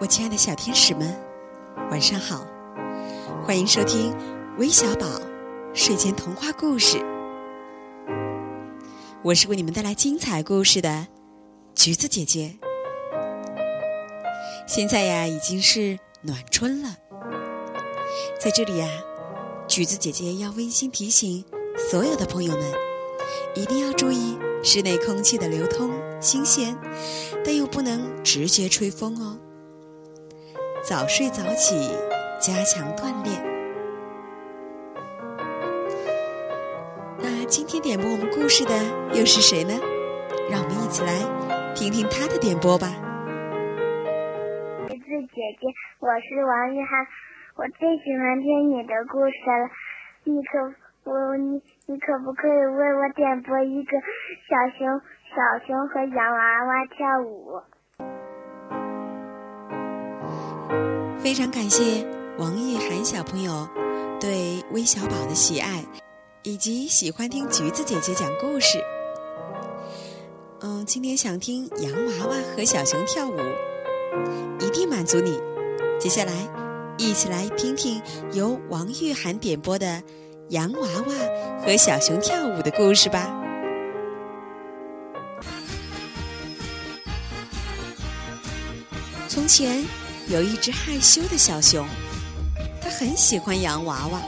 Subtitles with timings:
[0.00, 1.14] 我亲爱的小天使们，
[1.90, 2.46] 晚上好！
[3.44, 4.16] 欢迎收听
[4.56, 5.06] 微小宝
[5.74, 6.96] 睡前童话故事。
[9.22, 11.06] 我是为你们带来精彩故事的
[11.74, 12.56] 橘子姐姐。
[14.66, 16.96] 现在呀，已经是暖春了，
[18.40, 18.88] 在这里呀，
[19.68, 21.44] 橘子姐姐要温馨提醒
[21.90, 22.72] 所有的朋友们，
[23.54, 25.90] 一定要注意室内空气的流通
[26.22, 26.74] 新鲜，
[27.44, 29.38] 但又不能直接吹风哦。
[30.82, 31.92] 早睡早起，
[32.40, 33.36] 加强锻炼。
[37.18, 38.72] 那今天点播我们故事的
[39.12, 39.76] 又是谁呢？
[40.50, 41.20] 让我们一起来
[41.74, 42.88] 听听他的点播吧。
[44.88, 45.68] 橘子姐姐，
[46.00, 47.06] 我是王玉涵，
[47.56, 49.68] 我最喜欢听你的故事了。
[50.24, 53.92] 你可我你你可不可以为我点播一个
[54.48, 55.36] 小熊小
[55.66, 57.60] 熊和洋娃娃跳舞？
[61.22, 62.06] 非常感谢
[62.38, 63.68] 王玉涵小朋友
[64.18, 65.84] 对微小宝的喜爱，
[66.42, 68.82] 以及喜欢听橘子姐姐讲故事。
[70.60, 73.36] 嗯，今天想听洋娃娃和小熊跳舞，
[74.60, 75.38] 一定满足你。
[75.98, 76.32] 接下来，
[76.96, 78.00] 一起来听听
[78.32, 80.02] 由王玉涵点播的
[80.48, 83.30] 洋娃娃和小熊跳舞的故事吧。
[89.28, 89.84] 从前。
[90.30, 91.84] 有一只害羞的小熊，
[92.80, 94.22] 它很喜欢洋娃娃，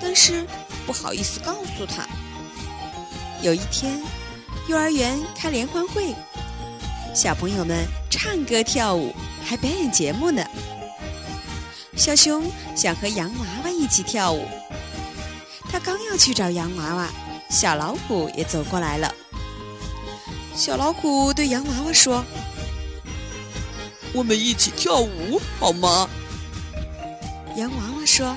[0.00, 0.46] 但是
[0.86, 2.06] 不好意思告诉他。
[3.42, 4.00] 有一天，
[4.68, 6.14] 幼儿园开联欢会，
[7.12, 9.12] 小朋友们唱歌跳舞，
[9.44, 10.40] 还表演节目呢。
[11.96, 12.44] 小熊
[12.76, 14.46] 想和洋娃娃一起跳舞，
[15.68, 17.08] 他刚要去找洋娃娃，
[17.50, 19.12] 小老虎也走过来了。
[20.54, 22.24] 小老虎对洋娃娃说。
[24.14, 26.08] 我们一起跳舞好吗？
[27.56, 28.36] 洋娃娃说：“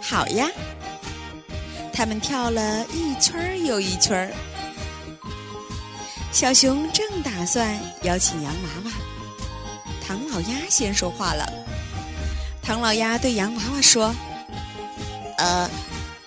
[0.00, 0.48] 好呀。”
[1.92, 4.32] 他们跳了一圈又一圈。
[6.32, 8.92] 小熊正打算邀请洋娃娃，
[10.06, 11.52] 唐老鸭先说话了。
[12.62, 14.14] 唐老鸭对洋娃娃说
[15.38, 15.68] ：“呃，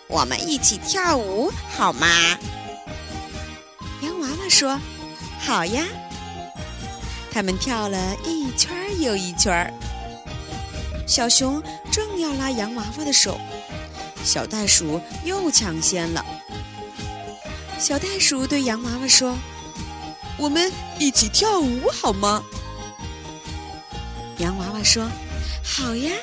[0.07, 2.07] 我们一起跳舞好吗？”
[4.03, 4.79] 洋娃娃说
[5.39, 5.83] ：“好呀。”
[7.35, 9.69] 他们跳了一圈又一圈
[11.05, 13.37] 小熊正要拉洋娃娃的手，
[14.23, 16.25] 小袋鼠又抢先了。
[17.77, 19.35] 小袋鼠对洋娃娃说
[20.39, 22.41] ：“我们一起跳舞好吗？”
[24.39, 25.05] 洋娃娃说
[25.61, 26.13] ：“好呀。”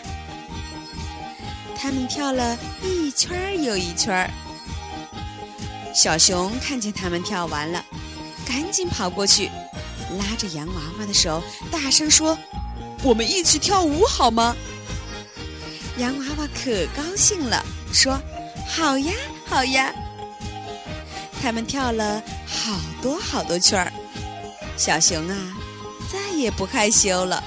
[1.76, 4.30] 他们跳了一圈又一圈
[5.94, 7.84] 小熊看见他们跳完了，
[8.46, 9.50] 赶紧跑过去。
[10.18, 12.36] 拉着洋娃娃的手，大声说
[13.02, 14.56] ：“我们一起跳舞好吗？”
[15.98, 18.20] 洋娃娃可高兴了，说
[18.68, 19.12] ：“好呀，
[19.46, 19.92] 好呀！”
[21.42, 23.92] 他们跳了好多好多圈儿，
[24.76, 25.36] 小熊啊，
[26.10, 27.42] 再也不害羞了。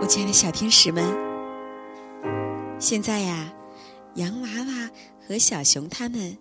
[0.00, 1.04] 我亲爱的小天使们，
[2.78, 3.52] 现在呀。
[4.14, 4.90] 洋娃娃
[5.28, 6.38] 和小熊他们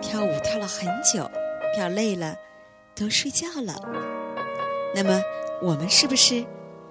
[0.00, 1.28] 跳舞跳了很久，
[1.74, 2.36] 跳累了，
[2.94, 3.74] 都睡觉了。
[4.94, 5.20] 那么，
[5.60, 6.36] 我们是不是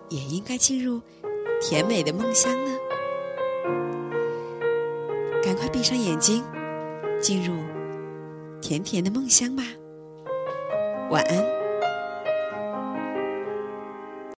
[0.09, 1.01] 也应该进入
[1.61, 2.77] 甜美的梦乡呢？
[5.41, 6.43] 赶快闭上眼睛，
[7.21, 7.53] 进入
[8.61, 9.63] 甜甜的梦乡吧。
[11.09, 11.62] 晚安。